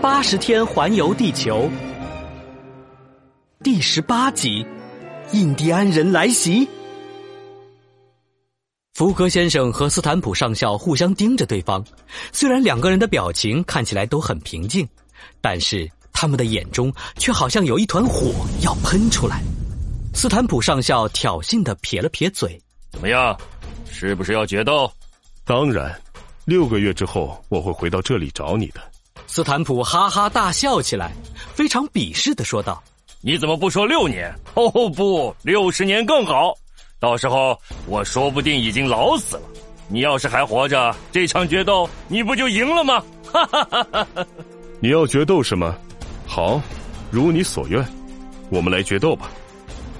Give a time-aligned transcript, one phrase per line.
[0.00, 1.68] 八十天环游地球》
[3.62, 4.64] 第十八集：
[5.32, 6.66] 印第安人来袭。
[8.94, 11.84] 福格先生和斯坦普上校互相盯着对方，
[12.32, 14.88] 虽然两个人的表情看起来都很平静，
[15.42, 18.32] 但是他们的眼中却好像有一团火
[18.62, 19.42] 要喷出来。
[20.14, 22.58] 斯坦普上校挑衅的撇了撇嘴
[22.90, 23.38] ：“怎么样，
[23.90, 24.90] 是不是要决斗
[25.44, 25.94] ？”“当然，
[26.46, 28.80] 六个月之后我会回到这里找你的。”
[29.32, 31.12] 斯坦普哈哈大笑起来，
[31.54, 32.82] 非常鄙视的说道
[33.22, 34.28] ：“你怎么不说六年？
[34.54, 36.52] 哦不，六十年更好。”
[36.98, 39.42] 到时候我说不定已经老死了，
[39.86, 43.00] 你要是还活着，这场决斗你不就赢了吗？
[43.32, 44.26] 哈 哈哈哈哈！
[44.80, 45.76] 你要决斗是吗？
[46.26, 46.60] 好，
[47.08, 47.86] 如你所愿，
[48.50, 49.30] 我们来决斗吧。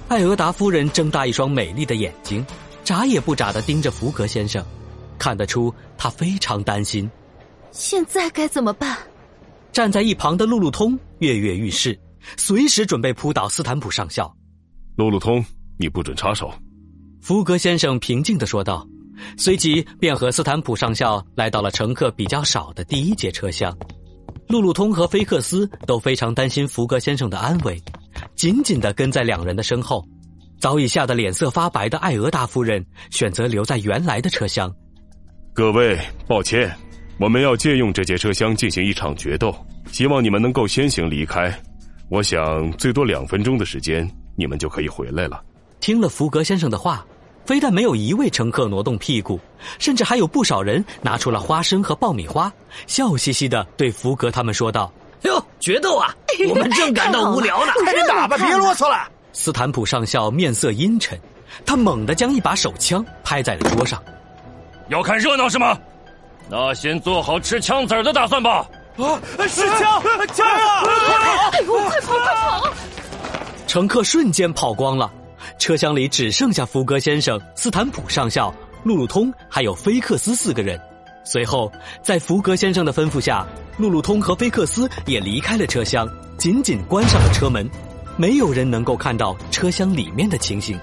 [0.09, 2.45] 艾俄达夫人睁大一双美丽的眼睛，
[2.83, 4.61] 眨也不眨的盯着福格先生，
[5.17, 7.09] 看得出他非常担心。
[7.71, 8.97] 现在该怎么办？
[9.71, 11.97] 站在一旁的路路通跃跃欲试，
[12.37, 14.33] 随时准备扑倒斯坦普上校。
[14.95, 15.43] 路路通，
[15.77, 16.51] 你不准插手。
[17.21, 18.85] 福格先生平静的说道，
[19.37, 23.75] 随即便和斯坦普上校来到了乘客比较少的第一节车厢。
[24.47, 27.81] 路路通和菲克斯都非常担心福格先生的安危，
[28.35, 30.05] 紧紧的跟在两人的身后。
[30.59, 34.71] 早已吓得脸色发白的艾俄大夫人选择留在原来的车厢。
[35.53, 36.71] 各位，抱歉，
[37.21, 39.55] 我们要借用这节车厢进行一场决斗，
[39.91, 41.53] 希望你们能够先行离开。
[42.09, 45.39] 我想最多两分钟的时间，你们就可以回来了。
[45.79, 47.05] 听了福格先生的话。
[47.43, 49.39] 非但没有一位乘客挪动屁股，
[49.79, 52.53] 甚至还有不少人拿出了花生和爆米花，
[52.85, 54.93] 笑嘻嘻的对福格他们说道
[55.25, 56.15] ：“哟，决斗啊！
[56.47, 61.19] 我们正感到无聊呢， 快点打吧，别啰嗦了。”斯坦普上校面色阴沉，
[61.65, 64.01] 他猛地将一把手枪拍在了桌上。
[64.89, 65.77] 要看热闹是吗？
[66.53, 68.69] 那先做好吃枪子儿的打算吧。
[68.97, 70.83] 啊，是枪，枪啊！
[71.53, 72.73] 哎呦，快跑，快跑！
[73.67, 75.09] 乘客瞬间跑光了。
[75.57, 78.53] 车厢里只剩下福格先生、斯坦普上校、
[78.83, 80.77] 路路通还有菲克斯四个人。
[81.23, 81.71] 随后，
[82.01, 83.47] 在福格先生的吩咐下，
[83.77, 86.05] 路路通和菲克斯也离开了车厢，
[86.37, 87.65] 紧紧关上了车门。
[88.17, 90.77] 没有人能够看到车厢里面的情形。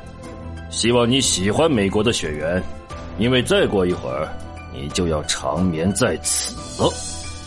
[0.71, 2.63] 希望你喜欢美国的雪原，
[3.19, 4.27] 因为再过一会儿，
[4.81, 6.89] 你就要长眠在此了。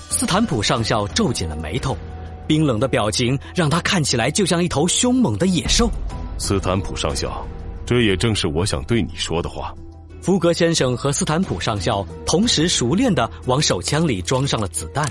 [0.10, 1.98] 斯坦普上校皱紧了眉头，
[2.46, 5.90] 冰冷的表情让他看起来就像一头凶猛的野兽。
[6.38, 7.46] 斯坦普上校，
[7.86, 9.74] 这也正是我想对你说的话。
[10.22, 15.08] 福格先生和斯坦普上校同时熟练的往手枪里装上了子弹，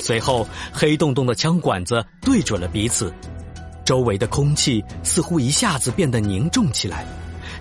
[0.00, 3.12] 随后黑洞洞的枪管子对准了彼此，
[3.84, 7.06] 周围的空气似乎一下子变得凝重起来，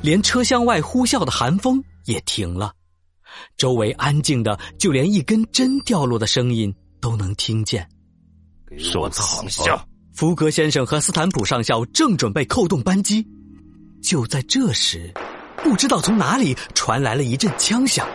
[0.02, 2.74] 连车厢外呼啸的寒风也停了，
[3.58, 7.88] 周围安静的就连一根针掉落的声音都能听见。
[8.68, 9.86] 给我躺下。
[10.14, 13.26] 福格先生和斯坦普上校正准备扣动扳机，
[14.02, 15.12] 就在这时，
[15.64, 18.08] 不知道从哪里传来了一阵枪响。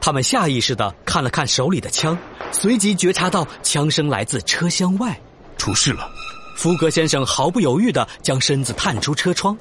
[0.00, 2.18] 他们下意识的看了看手里的枪，
[2.52, 5.18] 随即觉察到枪声来自车厢外。
[5.56, 6.10] 出事了！
[6.56, 9.56] 福格先生毫不犹豫的将身子探出车窗，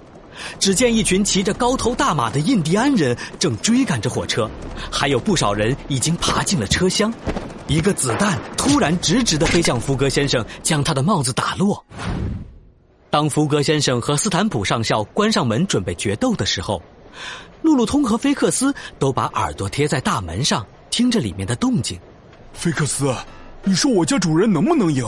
[0.59, 4.49] 只见一群骑着高头大马的印第安人正追赶着火车，
[4.91, 7.13] 还有不少人已经爬进了车厢。
[7.67, 11.83] 一个子弹突然直直的飞向福格先生，将他的帽子打落。
[13.09, 16.81] 当福格先生和斯坦普上校关上门准备决斗的时候，
[17.61, 21.97] 路路通和菲克斯都把耳朵贴在大门上，听着里面的动静。
[22.53, 23.15] 菲克斯，
[23.63, 25.05] 你说我家主人能不能赢？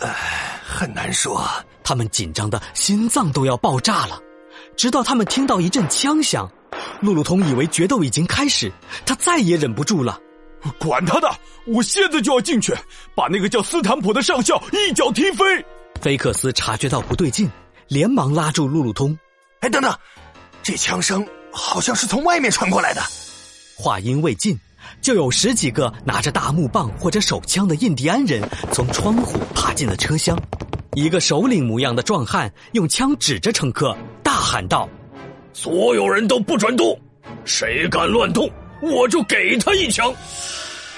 [0.00, 1.44] 唉，很难说。
[1.82, 4.18] 他们紧张的心脏都要爆炸了。
[4.76, 6.50] 直到他们听到一阵枪响，
[7.00, 8.72] 路路通以为决斗已经开始，
[9.06, 10.18] 他再也忍不住了。
[10.78, 11.30] 管他的！
[11.66, 12.74] 我现在就要进去，
[13.14, 15.44] 把那个叫斯坦普的上校一脚踢飞。
[16.00, 17.50] 菲克斯察觉到不对劲，
[17.88, 19.16] 连忙拉住路路通
[19.60, 19.94] ：“哎，等等，
[20.62, 23.02] 这枪声好像是从外面传过来的。”
[23.76, 24.58] 话音未尽，
[25.02, 28.42] 就有十几个拿着大木棒或者手枪的印第安人
[28.72, 30.38] 从窗户爬进了车厢。
[30.94, 33.98] 一个首领模样的壮汉用枪指着乘客，大
[34.54, 34.88] 喊道
[35.52, 36.96] ：“所有人都不准动！
[37.44, 38.48] 谁敢乱动，
[38.80, 40.14] 我就给他一枪！”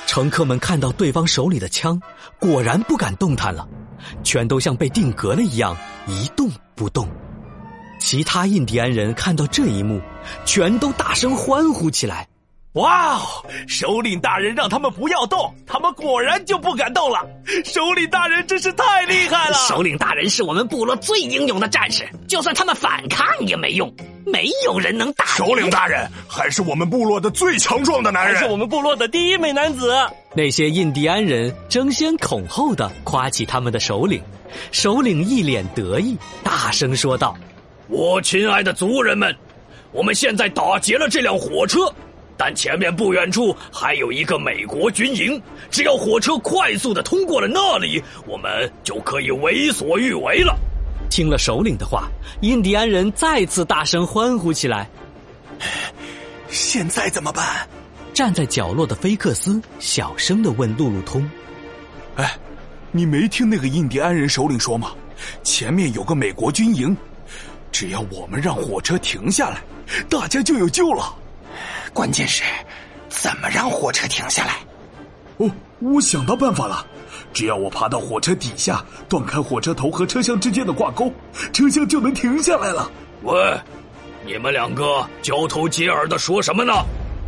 [0.06, 1.98] 乘客们看到对方手里的枪，
[2.38, 3.66] 果然不敢动弹了，
[4.22, 5.74] 全都像被定格了一样
[6.06, 7.08] 一动不动。
[7.98, 10.02] 其他印第安人看到这一幕，
[10.44, 12.28] 全都大声欢呼起来。
[12.76, 13.20] 哇哦！
[13.66, 17.26] 首领大人让他们不要动，他们果然就不敢动了。
[17.64, 19.54] 首领大人真是太厉害了！
[19.66, 23.90] 首领大人是我们部落最英勇的战士，就算他们反抗也没用，
[24.26, 25.24] 没有人能打。
[25.24, 29.94] 首领大人还是我们部落的最强壮的男人，还是我们部落的第一美男子。
[30.34, 34.22] 那些印第安人争先恐后的夸起他们的首领，
[34.70, 36.14] 首领一脸得意，
[36.44, 37.34] 大声说道
[37.88, 39.34] ：“我亲爱的族人们，
[39.92, 41.90] 我们现在打劫了这辆火车。”
[42.36, 45.40] 但前面不远处还有一个美国军营，
[45.70, 50.54] 只要火车快速的通过了那里，我们就可以为所欲为了。
[51.08, 52.08] 听了首领的话，
[52.42, 54.88] 印第安人再次大声欢呼起来。
[56.48, 57.66] 现在怎么办？
[58.12, 61.28] 站在角落的菲克斯小声的问路路通
[62.16, 62.36] ：“哎，
[62.92, 64.92] 你没听那个印第安人首领说吗？
[65.42, 66.96] 前面有个美国军营，
[67.72, 69.62] 只要我们让火车停下来，
[70.08, 71.14] 大家就有救了。”
[71.92, 72.42] 关键是，
[73.08, 74.58] 怎么让火车停下来？
[75.38, 75.50] 哦，
[75.80, 76.86] 我想到办法了！
[77.32, 81.12] 只要我爬到火车底下，断开火车头和车厢之间的挂钩，
[81.52, 82.90] 车厢就能停下来了。
[83.22, 83.60] 喂，
[84.24, 86.72] 你们两个交头接耳的说什么呢？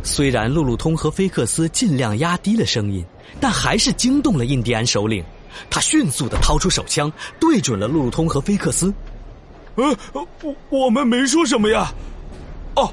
[0.03, 3.05] 虽然路路通和菲克斯尽量压低了声音，
[3.39, 5.23] 但还是惊动了印第安首领。
[5.69, 8.93] 他迅速的掏出手枪，对准了路路通和菲克斯。
[9.75, 11.91] 呃，我我们没说什么呀。
[12.75, 12.91] 哦。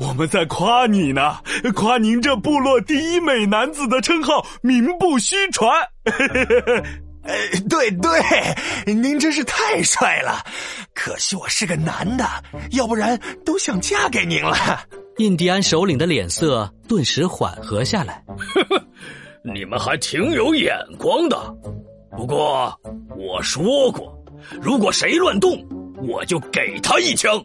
[0.00, 1.36] 我们在夸你呢，
[1.74, 5.70] 夸您这部落第一美男子的称号名不虚传。
[7.22, 7.34] 呃，
[7.68, 10.42] 对对，您真是太帅了，
[10.94, 12.24] 可惜我是个男的，
[12.72, 14.56] 要不然都想嫁给您了。
[15.18, 18.24] 印第安首领的脸色顿时缓和下来。
[19.44, 21.36] 你们还挺有眼光的，
[22.16, 22.74] 不过
[23.18, 24.18] 我说过，
[24.62, 25.62] 如果谁乱动，
[26.08, 27.42] 我就给他一枪。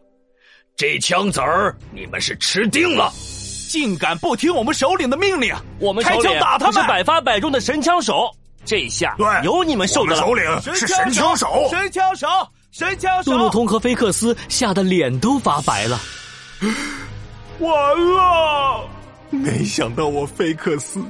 [0.77, 3.10] 这枪子儿，你们是吃定了！
[3.69, 6.74] 竟敢不听我们首领的命令，我们开枪打他们！
[6.74, 8.30] 是百发百中的神枪手，
[8.66, 10.22] 这下对有你们受的了。
[10.22, 12.27] 首领是神枪手，神枪手，
[12.72, 13.31] 神枪手！
[13.31, 15.98] 杜路通和菲克斯吓得脸都发白了。
[17.60, 17.72] 完
[18.13, 18.89] 了！
[19.30, 21.01] 没想到我菲克斯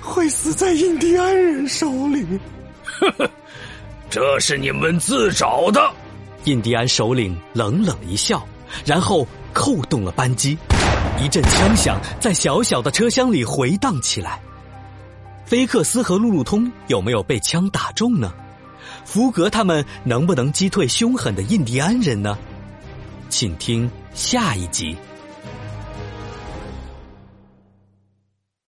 [0.00, 2.26] 会死在印第安人手里。
[2.82, 3.30] 呵呵，
[4.10, 5.88] 这是你们自找的。
[6.44, 8.44] 印第安首领冷冷一笑。
[8.84, 10.56] 然后扣动了扳机，
[11.22, 14.40] 一阵枪响在小小的车厢里回荡起来。
[15.44, 18.32] 菲克斯和路路通有没有被枪打中呢？
[19.04, 22.36] 福格他们能不能击退凶狠的印第安人呢？
[23.30, 24.96] 请听下一集。